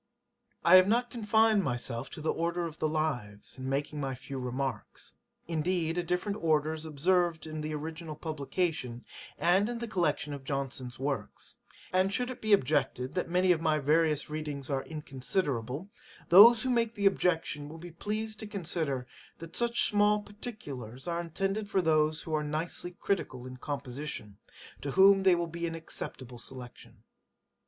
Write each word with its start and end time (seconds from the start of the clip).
I 0.65 0.77
have 0.77 0.87
not 0.87 1.11
confined 1.11 1.63
myself 1.63 2.09
to 2.09 2.21
the 2.21 2.33
order 2.33 2.65
of 2.65 2.79
the 2.79 2.89
Lives, 2.89 3.59
in 3.59 3.69
making 3.69 3.99
my 4.01 4.15
few 4.15 4.39
remarks. 4.39 5.13
Indeed 5.47 5.95
a 5.95 6.01
different 6.01 6.39
order 6.43 6.73
is 6.73 6.87
observed 6.87 7.45
in 7.45 7.61
the 7.61 7.75
original 7.75 8.15
publication, 8.15 9.03
and 9.37 9.69
in 9.69 9.77
the 9.77 9.87
collection 9.87 10.33
of 10.33 10.43
Johnson's 10.43 10.97
Works. 10.97 11.57
And 11.93 12.11
should 12.11 12.31
it 12.31 12.41
be 12.41 12.51
objected, 12.51 13.13
that 13.13 13.29
many 13.29 13.51
of 13.51 13.61
my 13.61 13.77
various 13.77 14.27
readings 14.27 14.71
are 14.71 14.83
inconsiderable, 14.85 15.91
those 16.29 16.63
who 16.63 16.71
make 16.71 16.95
the 16.95 17.05
objection 17.05 17.69
will 17.69 17.77
be 17.77 17.91
pleased 17.91 18.39
to 18.39 18.47
consider, 18.47 19.05
that 19.37 19.55
such 19.55 19.87
small 19.87 20.23
particulars 20.23 21.07
are 21.07 21.21
intended 21.21 21.69
for 21.69 21.79
those 21.83 22.23
who 22.23 22.33
are 22.33 22.43
nicely 22.43 22.89
critical 22.99 23.45
in 23.45 23.57
composition, 23.57 24.39
to 24.81 24.89
whom 24.93 25.21
they 25.21 25.35
will 25.35 25.45
be 25.45 25.67
an 25.67 25.75
acceptable 25.75 26.39
selection. 26.39 27.03